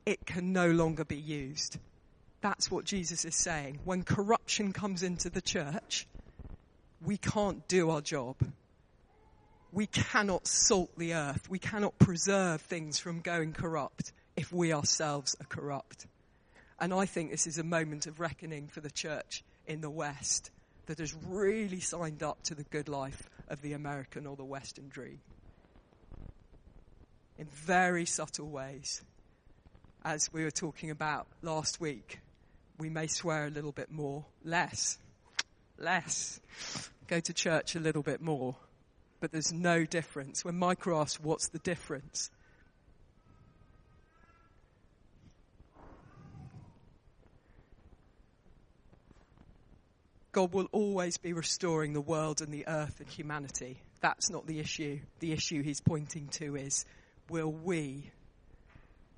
[0.06, 1.79] it can no longer be used.
[2.41, 3.79] That's what Jesus is saying.
[3.86, 6.06] When corruption comes into the church,
[7.01, 8.36] we can't do our job.
[9.73, 11.49] We cannot salt the earth.
[11.49, 16.05] We cannot preserve things from going corrupt if we ourselves are corrupt.
[16.79, 20.51] And I think this is a moment of reckoning for the church in the West
[20.86, 24.89] that has really signed up to the good life of the American or the Western
[24.89, 25.21] dream.
[27.39, 29.01] In very subtle ways.
[30.05, 32.19] As we were talking about last week,
[32.77, 34.99] we may swear a little bit more, less,
[35.79, 36.39] less
[37.07, 38.55] go to church a little bit more,
[39.23, 40.43] but there's no difference.
[40.43, 42.29] When Micro asks, what's the difference?
[50.33, 53.77] God will always be restoring the world and the earth and humanity.
[54.01, 54.99] That's not the issue.
[55.21, 56.83] The issue he's pointing to is
[57.29, 58.12] will we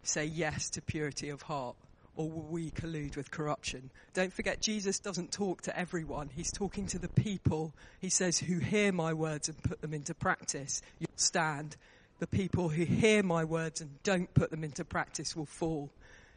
[0.03, 1.77] say yes to purity of heart?
[2.15, 3.89] Or will we collude with corruption?
[4.13, 6.29] Don't forget, Jesus doesn't talk to everyone.
[6.33, 10.13] He's talking to the people, he says, who hear my words and put them into
[10.13, 10.81] practice.
[10.99, 11.75] You'll stand.
[12.19, 15.89] The people who hear my words and don't put them into practice will fall.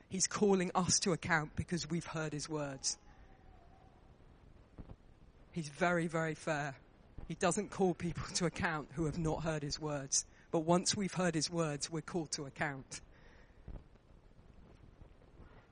[0.09, 2.99] He's calling us to account because we've heard his words.
[5.53, 6.75] He's very, very fair.
[7.29, 10.25] He doesn't call people to account who have not heard his words.
[10.51, 13.01] But once we've heard his words, we're called to account.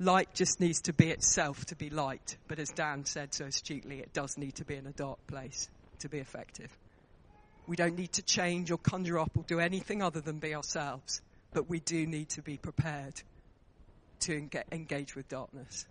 [0.00, 2.36] Light just needs to be itself to be light.
[2.46, 5.68] But as Dan said so astutely, it does need to be in a dark place
[5.98, 6.70] to be effective.
[7.66, 11.20] We don't need to change or conjure up or do anything other than be ourselves.
[11.52, 13.20] But we do need to be prepared
[14.20, 15.86] to engage with darkness.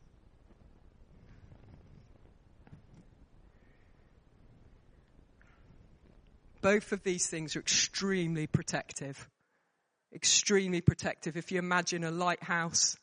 [6.62, 9.28] Both of these things are extremely protective.
[10.14, 11.38] Extremely protective.
[11.38, 12.98] If you imagine a lighthouse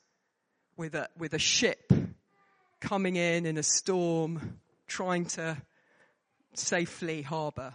[0.76, 1.92] with a, with a ship
[2.80, 5.56] coming in in a storm, trying to
[6.54, 7.72] safely harbour.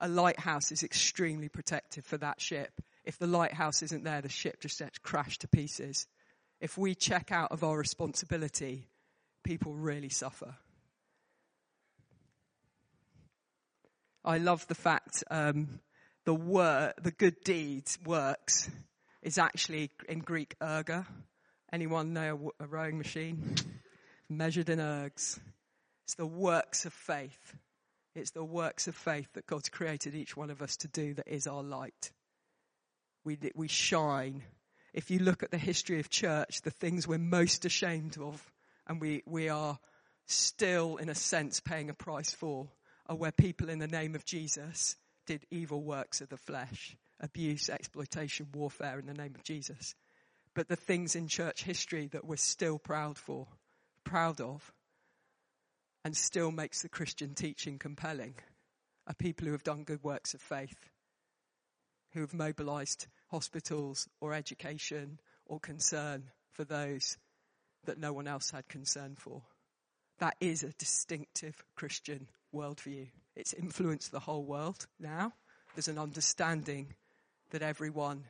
[0.00, 2.72] A lighthouse is extremely protective for that ship.
[3.04, 6.06] If the lighthouse isn't there, the ship just gets crashed to pieces.
[6.60, 8.86] If we check out of our responsibility,
[9.42, 10.54] people really suffer.
[14.24, 15.80] I love the fact um,
[16.24, 18.70] the work, the good deeds, works,
[19.22, 21.06] is actually in Greek erga.
[21.72, 23.54] Anyone know a, rowing machine?
[24.28, 25.40] Measured in ergs.
[26.04, 27.56] It's the works of faith.
[28.14, 31.26] It's the works of faith that God's created each one of us to do that
[31.26, 32.10] is our light.
[33.24, 34.42] We, we shine.
[34.92, 38.52] If you look at the history of church, the things we're most ashamed of
[38.86, 39.78] and we, we are
[40.26, 42.68] still, in a sense, paying a price for
[43.06, 44.96] are where people in the name of Jesus
[45.26, 49.94] did evil works of the flesh, abuse, exploitation, warfare in the name of Jesus.
[50.54, 53.46] But the things in church history that we're still proud for,
[54.04, 54.72] proud of,
[56.04, 58.34] and still makes the Christian teaching compelling
[59.06, 60.90] are people who have done good works of faith,
[62.12, 67.16] who have mobilized hospitals or education or concern for those
[67.84, 69.42] that no one else had concern for.
[70.18, 73.08] That is a distinctive Christian worldview.
[73.34, 75.32] It's influenced the whole world now.
[75.74, 76.94] There's an understanding
[77.50, 78.24] that everyone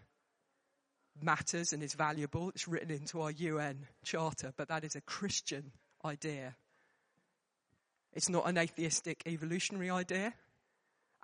[1.20, 2.50] matters and is valuable.
[2.50, 5.72] It's written into our UN charter, but that is a Christian
[6.04, 6.56] idea.
[8.12, 10.34] It's not an atheistic evolutionary idea,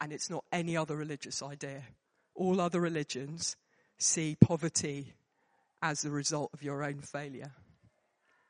[0.01, 1.83] and it's not any other religious idea.
[2.35, 3.57] All other religions
[3.99, 5.13] see poverty
[5.83, 7.53] as the result of your own failure.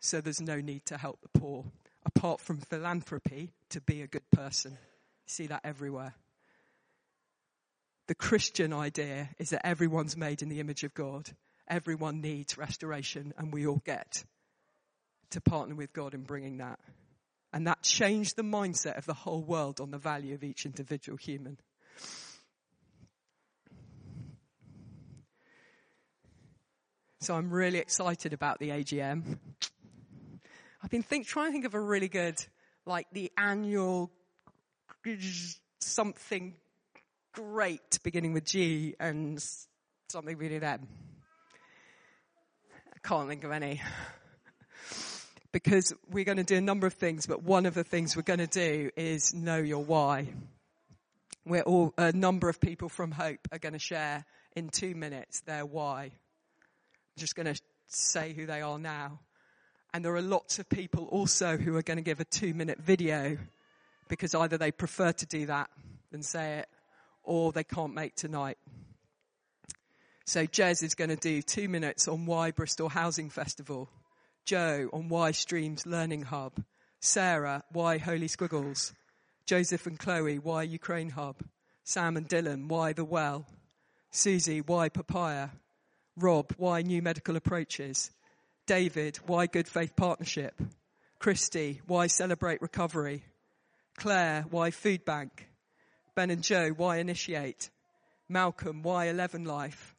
[0.00, 1.64] So there's no need to help the poor,
[2.06, 4.78] apart from philanthropy, to be a good person.
[5.26, 6.14] See that everywhere.
[8.08, 11.30] The Christian idea is that everyone's made in the image of God.
[11.68, 14.24] Everyone needs restoration, and we all get
[15.30, 16.78] to partner with God in bringing that.
[17.52, 21.18] And that changed the mindset of the whole world on the value of each individual
[21.18, 21.58] human.
[27.20, 29.38] So I'm really excited about the AGM.
[30.82, 32.36] I've been think, trying to think of a really good,
[32.86, 34.10] like the annual
[35.80, 36.54] something
[37.38, 39.40] great beginning with G and
[40.08, 40.88] something really then.
[42.92, 43.80] I can't think of any
[45.52, 48.22] because we're going to do a number of things, but one of the things we're
[48.22, 50.26] going to do is know your why.
[51.46, 54.24] We're all, a number of people from Hope are going to share
[54.56, 56.02] in two minutes their why.
[56.06, 59.20] I'm just going to say who they are now.
[59.94, 62.80] And there are lots of people also who are going to give a two minute
[62.80, 63.38] video
[64.08, 65.70] because either they prefer to do that
[66.10, 66.68] than say it
[67.28, 68.58] or they can't make tonight.
[70.26, 73.88] So Jez is going to do two minutes on why Bristol Housing Festival.
[74.48, 76.64] Joe on Why Streams Learning Hub,
[77.00, 78.94] Sarah, Why Holy Squiggles,
[79.44, 81.42] Joseph and Chloe, Why Ukraine Hub,
[81.84, 83.44] Sam and Dylan, Why The Well,
[84.10, 85.50] Susie, Why Papaya,
[86.16, 88.10] Rob, Why New Medical Approaches,
[88.66, 90.58] David, Why Good Faith Partnership,
[91.18, 93.24] Christy, Why Celebrate Recovery,
[93.98, 95.47] Claire, Why Food Bank,
[96.18, 97.70] Ben and Joe, Why Initiate,
[98.28, 99.94] Malcolm, Why Eleven Life,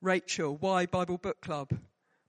[0.00, 1.70] Rachel, Why Bible Book Club,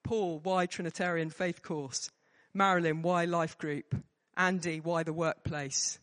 [0.03, 2.09] Paul, why Trinitarian Faith Course?
[2.55, 3.95] Marilyn, why Life Group?
[4.35, 5.99] Andy, why the workplace?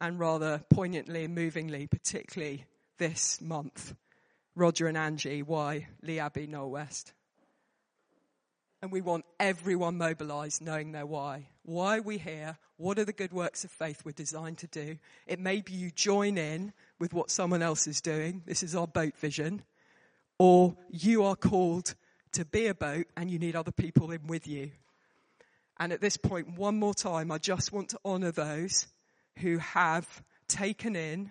[0.00, 2.64] And rather poignantly and movingly, particularly
[2.98, 3.94] this month,
[4.56, 7.12] Roger and Angie, why Lee Abbey, Knowle West?
[8.82, 11.50] And we want everyone mobilized knowing their why.
[11.70, 12.58] Why are we here?
[12.78, 14.98] What are the good works of faith we're designed to do?
[15.28, 18.42] It may be you join in with what someone else is doing.
[18.44, 19.62] This is our boat vision.
[20.36, 21.94] Or you are called
[22.32, 24.72] to be a boat and you need other people in with you.
[25.78, 28.88] And at this point, one more time, I just want to honor those
[29.38, 31.30] who have taken in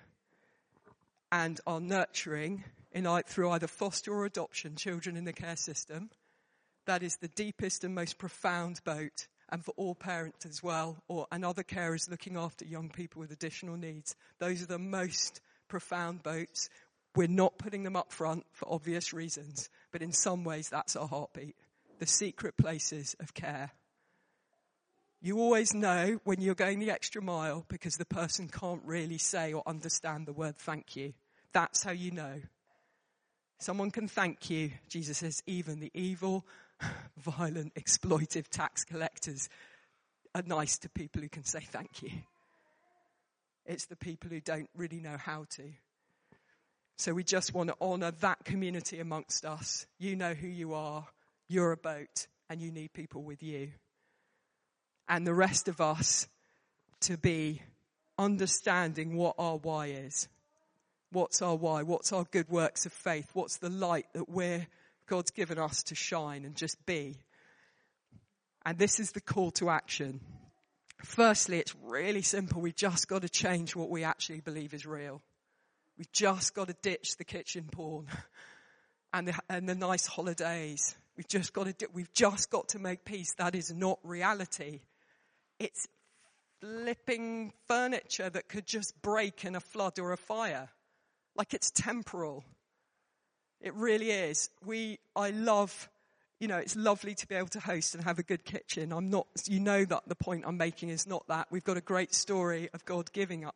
[1.33, 2.63] and are nurturing
[2.93, 6.11] in, through either foster or adoption children in the care system.
[6.85, 11.27] That is the deepest and most profound boat and for all parents as well, or
[11.31, 14.15] and other carers looking after young people with additional needs.
[14.39, 16.69] Those are the most profound boats.
[17.15, 21.07] We're not putting them up front for obvious reasons, but in some ways that's our
[21.07, 21.55] heartbeat.
[21.99, 23.71] The secret places of care.
[25.21, 29.51] You always know when you're going the extra mile because the person can't really say
[29.51, 31.13] or understand the word thank you.
[31.51, 32.41] That's how you know.
[33.57, 34.71] Someone can thank you.
[34.87, 36.45] Jesus says, even the evil,
[37.17, 39.49] violent, exploitive tax collectors
[40.35, 42.11] are nice to people who can say thank you.
[43.65, 45.63] It's the people who don't really know how to.
[46.97, 49.85] So we just want to honor that community amongst us.
[49.99, 51.07] You know who you are.
[51.47, 53.69] You're a boat and you need people with you.
[55.07, 56.27] And the rest of us
[57.01, 57.61] to be
[58.17, 60.27] understanding what our why is.
[61.11, 61.83] What's our why?
[61.83, 63.29] What's our good works of faith?
[63.33, 64.67] What's the light that we're,
[65.09, 67.17] God's given us to shine and just be?
[68.65, 70.21] And this is the call to action.
[71.03, 72.61] Firstly, it's really simple.
[72.61, 75.21] We've just got to change what we actually believe is real.
[75.97, 78.07] We've just got to ditch the kitchen porn
[79.13, 80.95] and the, and the nice holidays.
[81.17, 83.33] We've just got to, we've just got to make peace.
[83.37, 84.81] That is not reality.
[85.57, 85.87] It's
[86.61, 90.69] flipping furniture that could just break in a flood or a fire.
[91.35, 92.43] Like it's temporal.
[93.61, 94.49] It really is.
[94.65, 95.89] We, I love,
[96.39, 98.93] you know, it's lovely to be able to host and have a good kitchen.
[98.93, 101.47] I'm not, you know that the point I'm making is not that.
[101.51, 103.55] We've got a great story of God giving up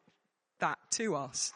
[0.59, 1.53] that to us.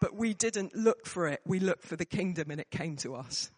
[0.00, 1.40] But we didn't look for it.
[1.46, 3.50] We looked for the kingdom and it came to us.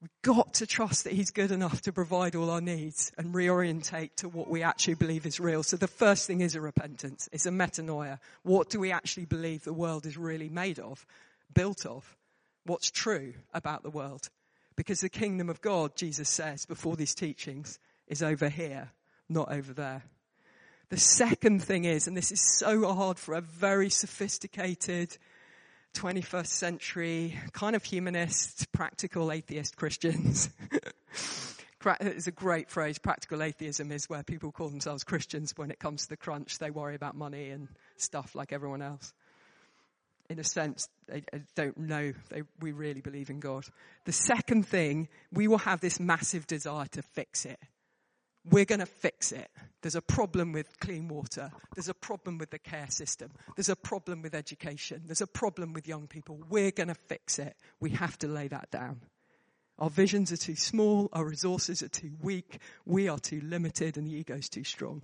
[0.00, 4.10] We've got to trust that He's good enough to provide all our needs and reorientate
[4.16, 5.62] to what we actually believe is real.
[5.62, 7.28] So the first thing is a repentance.
[7.32, 8.18] It's a metanoia.
[8.42, 11.04] What do we actually believe the world is really made of,
[11.52, 12.16] built of?
[12.68, 14.28] What's true about the world?
[14.76, 18.90] Because the kingdom of God, Jesus says before these teachings, is over here,
[19.26, 20.02] not over there.
[20.90, 25.16] The second thing is, and this is so hard for a very sophisticated,
[25.94, 30.50] 21st century kind of humanist, practical atheist Christians.
[32.00, 32.98] it's a great phrase.
[32.98, 35.54] Practical atheism is where people call themselves Christians.
[35.56, 39.14] When it comes to the crunch, they worry about money and stuff like everyone else.
[40.30, 41.22] In a sense, they
[41.56, 43.64] don't know they, we really believe in God.
[44.04, 47.58] The second thing, we will have this massive desire to fix it
[48.50, 49.50] we're going to fix it.
[49.82, 51.50] There's a problem with clean water.
[51.74, 53.30] There's a problem with the care system.
[53.56, 55.02] There's a problem with education.
[55.06, 56.40] There's a problem with young people.
[56.48, 57.56] We're going to fix it.
[57.80, 59.00] We have to lay that down.
[59.78, 61.08] Our visions are too small.
[61.12, 62.58] Our resources are too weak.
[62.84, 65.02] We are too limited and the ego's too strong.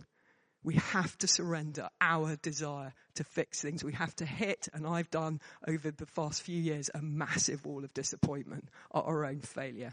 [0.64, 3.84] We have to surrender our desire to fix things.
[3.84, 7.84] We have to hit, and I've done over the past few years, a massive wall
[7.84, 9.92] of disappointment at our own failure.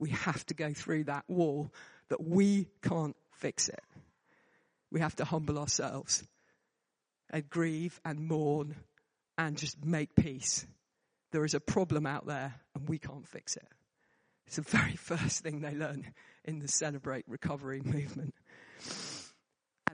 [0.00, 1.72] We have to go through that wall
[2.08, 3.82] that we can't fix it.
[4.90, 6.24] We have to humble ourselves
[7.30, 8.74] and grieve and mourn
[9.36, 10.66] and just make peace.
[11.30, 13.68] There is a problem out there and we can't fix it.
[14.46, 16.06] It's the very first thing they learn
[16.44, 18.34] in the Celebrate Recovery movement.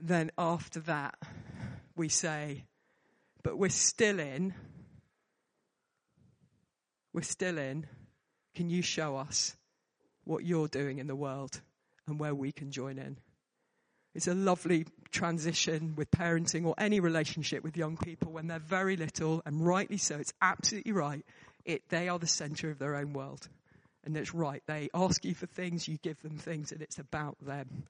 [0.05, 1.15] Then after that,
[1.95, 2.65] we say,
[3.43, 4.53] but we're still in.
[7.13, 7.87] We're still in.
[8.55, 9.55] Can you show us
[10.23, 11.61] what you're doing in the world?
[12.07, 13.17] and where we can join in.
[14.13, 18.95] It's a lovely transition with parenting or any relationship with young people when they're very
[18.95, 20.15] little, and rightly so.
[20.15, 21.25] It's absolutely right.
[21.65, 23.49] It, they are the center of their own world.
[24.05, 24.61] And it's right.
[24.67, 27.85] They ask you for things, you give them things, and it's about them.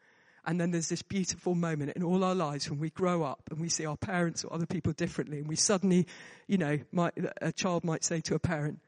[0.45, 3.59] And then there's this beautiful moment in all our lives when we grow up and
[3.59, 6.07] we see our parents or other people differently, and we suddenly,
[6.47, 8.79] you know, might, a child might say to a parent,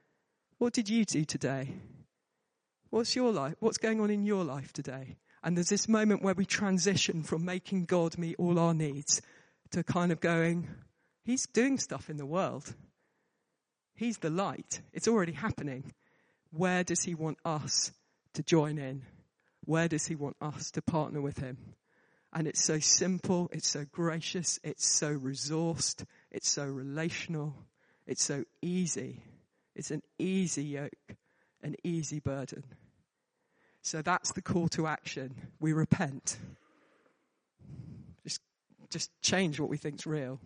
[0.59, 1.73] What did you do today?
[2.89, 3.55] What's your life?
[3.59, 5.17] What's going on in your life today?
[5.43, 9.21] And there's this moment where we transition from making God meet all our needs
[9.71, 10.67] to kind of going,
[11.23, 12.73] He's doing stuff in the world.
[13.95, 14.81] He's the light.
[14.93, 15.91] It's already happening.
[16.51, 17.91] Where does He want us
[18.33, 19.03] to join in?
[19.67, 21.57] Where does He want us to partner with Him?
[22.33, 27.53] And it's so simple, it's so gracious, it's so resourced, it's so relational,
[28.07, 29.21] it's so easy.
[29.75, 31.15] It's an easy yoke
[31.63, 32.63] an easy burden.
[33.81, 35.35] So that's the call to action.
[35.59, 36.37] We repent.
[38.23, 38.41] Just,
[38.89, 40.39] just change what we think's real.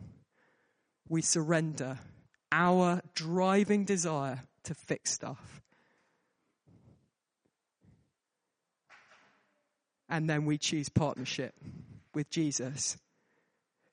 [1.09, 1.99] We surrender
[2.51, 5.61] our driving desire to fix stuff.
[10.12, 11.55] And then we choose partnership
[12.14, 12.97] with Jesus.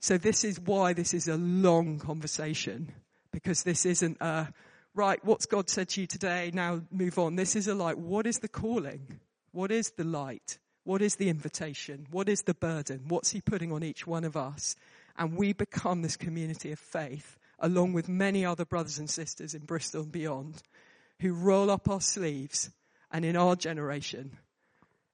[0.01, 2.93] So this is why this is a long conversation
[3.33, 4.53] because this isn't a
[4.95, 6.51] right, what's God said to you today?
[6.53, 7.37] Now move on.
[7.37, 9.21] This is a like, what is the calling?
[9.53, 10.59] What is the light?
[10.85, 12.07] What is the invitation?
[12.11, 13.05] What is the burden?
[13.09, 14.75] What's he putting on each one of us?
[15.17, 19.63] And we become this community of faith along with many other brothers and sisters in
[19.63, 20.63] Bristol and beyond
[21.21, 22.71] who roll up our sleeves
[23.11, 24.39] and in our generation,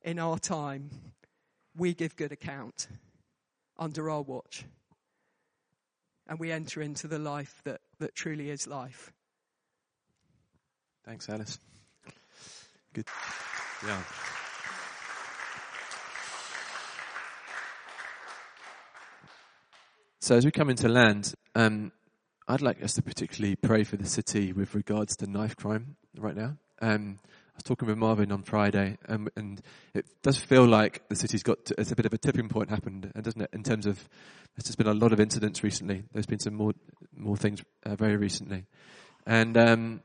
[0.04, 0.90] in our time,
[1.76, 2.88] we give good account
[3.78, 4.64] under our watch.
[6.28, 9.12] And we enter into the life that, that truly is life.
[11.04, 11.58] Thanks, Alice.
[12.92, 13.06] Good.
[13.84, 14.02] Yeah.
[20.20, 21.92] So as we come into land, um,
[22.48, 26.34] I'd like us to particularly pray for the city with regards to knife crime right
[26.34, 26.56] now.
[26.80, 27.18] Um,
[27.54, 29.62] I was talking with Marvin on Friday, um, and
[29.94, 32.68] it does feel like the city's got to, it's a bit of a tipping point
[32.68, 33.50] happened, and doesn't it?
[33.52, 33.96] In terms of
[34.56, 36.02] there's just been a lot of incidents recently.
[36.12, 36.72] There's been some more
[37.16, 38.64] more things uh, very recently.
[39.24, 40.02] And um,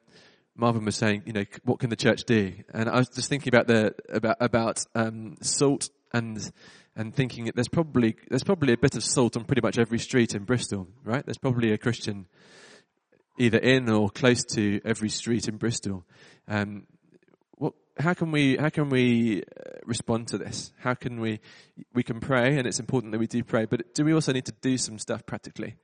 [0.55, 2.53] Marvin was saying, you know, what can the church do?
[2.73, 6.51] And I was just thinking about the about about um, salt and
[6.95, 9.99] and thinking that there's probably there's probably a bit of salt on pretty much every
[9.99, 11.25] street in Bristol, right?
[11.25, 12.27] There's probably a Christian
[13.39, 16.05] either in or close to every street in Bristol.
[16.47, 16.83] Um,
[17.99, 20.71] how can we how can we uh, respond to this?
[20.79, 21.39] How can we
[21.93, 24.45] we can pray, and it's important that we do pray, but do we also need
[24.45, 25.75] to do some stuff practically?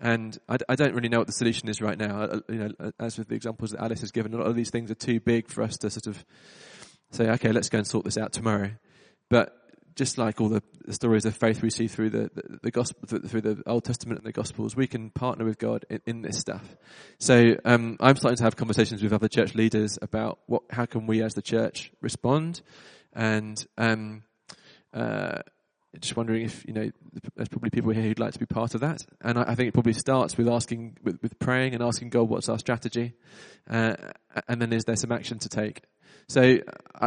[0.00, 2.22] And I, I don't really know what the solution is right now.
[2.22, 4.70] Uh, you know, as with the examples that Alice has given, a lot of these
[4.70, 6.24] things are too big for us to sort of
[7.10, 8.72] say, okay, let's go and sort this out tomorrow.
[9.30, 9.56] But
[9.96, 13.40] just like all the, stories of faith we see through the, the, the gospel, through
[13.40, 16.76] the Old Testament and the Gospels, we can partner with God in, in this stuff.
[17.18, 21.06] So um, I'm starting to have conversations with other church leaders about what, how can
[21.06, 22.60] we as the church respond,
[23.14, 24.24] and um,
[24.92, 25.38] uh,
[26.00, 26.90] just wondering if you know
[27.36, 29.00] there's probably people here who'd like to be part of that.
[29.20, 32.28] And I, I think it probably starts with asking, with, with, praying and asking God
[32.28, 33.14] what's our strategy,
[33.70, 33.94] uh,
[34.48, 35.82] and then is there some action to take.
[36.26, 36.58] So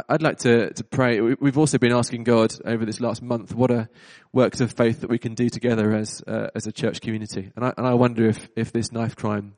[0.09, 1.19] I'd like to, to pray.
[1.19, 3.89] We've also been asking God over this last month what are
[4.31, 7.51] works of faith that we can do together as uh, as a church community.
[7.55, 9.55] And I, and I wonder if, if this knife crime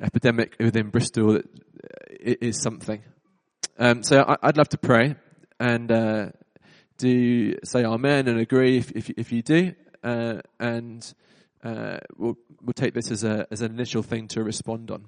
[0.00, 1.40] epidemic within Bristol uh,
[2.20, 3.02] is something.
[3.78, 5.16] Um, so I, would love to pray
[5.58, 6.26] and uh,
[6.96, 11.14] do say amen and agree if if, if you do, uh, and
[11.62, 15.06] uh, we'll we'll take this as a as an initial thing to respond on.